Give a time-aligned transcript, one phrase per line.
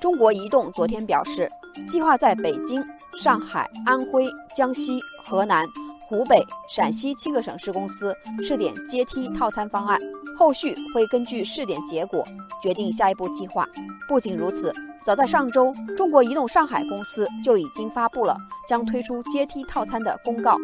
[0.00, 1.48] 中国移动昨天表示，
[1.88, 2.84] 计划在北京、
[3.20, 5.66] 上海、安徽、江西、河南、
[6.06, 9.98] 湖北、陕西七个省市公司试点阶梯套餐方案，
[10.36, 12.22] 后续会根据试点结果
[12.62, 13.66] 决定下一步计划。
[14.08, 14.72] 不仅如此，
[15.04, 18.36] 早在上周，中国移动上海公司就已经发布了
[18.68, 20.56] 将推出阶梯套餐的公告。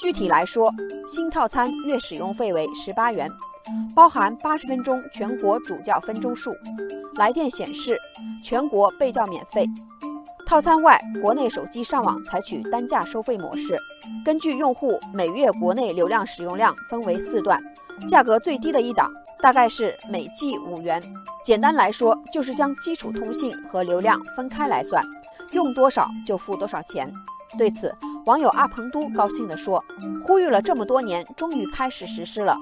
[0.00, 0.72] 具体来说，
[1.06, 3.30] 新套餐月使用费为十八元。
[3.94, 6.54] 包含八十分钟全国主叫分钟数，
[7.16, 7.98] 来电显示
[8.42, 9.66] 全国被叫免费。
[10.46, 13.76] 套餐外，国内手机上网采取单价收费模式，
[14.24, 17.62] 根据用户每月国内流量使用量分为四段，
[18.08, 19.12] 价格最低的一档
[19.42, 21.02] 大概是每 G 五元。
[21.44, 25.04] 简单来说，就是将基础通信和流量分开来算，
[25.52, 27.12] 用多少就付多少钱。
[27.58, 27.94] 对此，
[28.28, 29.82] 网友阿鹏都高兴地说
[30.22, 32.54] ：“呼吁了这么多年，终于开始实施了。”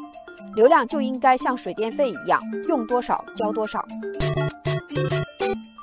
[0.54, 3.84] 流量就应该像水电费一样，用多少交多少。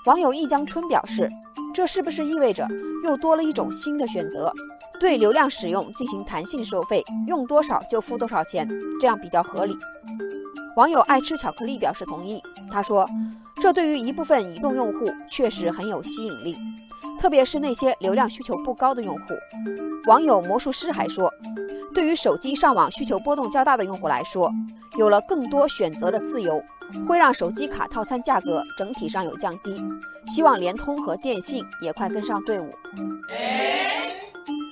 [0.05, 1.27] 网友一江春表示，
[1.73, 2.65] 这是不是意味着
[3.03, 4.53] 又多了一种新的选择，
[5.01, 8.65] 对流量使用进行弹性收费，用多少就付多少钱，
[9.01, 9.75] 这样比较合理。
[10.75, 13.07] 网友爱吃巧克力表示同意，他说，
[13.61, 16.57] 这对于一部分移动用户确实很有吸引力，
[17.19, 19.23] 特别是那些流量需求不高的用户。
[20.05, 21.31] 网友魔术师还说。
[21.93, 24.51] 对于手机上网需求波动较大的用户来说，
[24.97, 26.59] 有了更多选择的自由，
[27.07, 29.75] 会让手机卡套餐价格整体上有降低。
[30.25, 32.67] 希望联通和电信也快跟上队伍。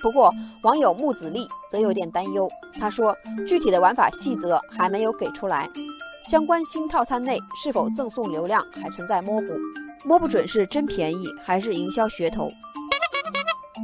[0.01, 2.49] 不过，网友木子立则有点担忧，
[2.79, 3.15] 他说
[3.47, 5.69] ：“具体的玩法细则还没有给出来，
[6.29, 9.47] 相关新套餐内是否赠送流量还存在模糊，
[10.03, 12.47] 摸不准是真便宜还是营销噱头。”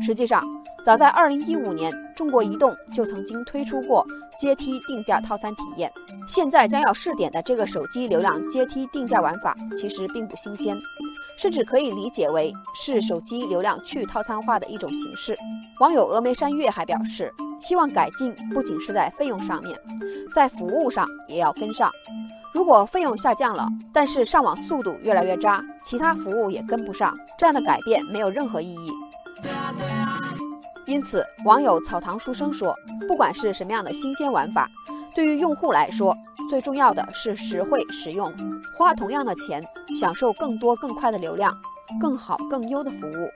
[0.04, 0.42] 实际上，
[0.88, 4.08] 早在2015年，中国移动就曾经推出过
[4.40, 5.92] 阶梯定价套餐体验。
[6.30, 10.78] 现在将要试点的这个手机流量阶梯定价玩法，其实并不新鲜，
[11.38, 15.36] 甚至可以理解为是手机流量去套餐化的一种形式。
[15.82, 19.78] 网友峨眉山月还表示，希望改进不仅是在费用上面，
[20.34, 21.92] 在服务上也要跟上。
[22.53, 28.94] 如果费用下降了，但是上网速度越来越渣，其他服务也跟不上，这样的改变没有任何意义。
[30.88, 32.74] 因此，网友草堂书生说
[33.08, 34.70] ：“不管是什么样的新鲜玩法，
[35.14, 36.16] 对于用户来说，
[36.50, 38.34] 最重要的是实惠实用，
[38.74, 39.62] 花同样的钱，
[40.00, 41.53] 享受更多更快的流量，
[42.00, 43.30] 更好更优的服务。”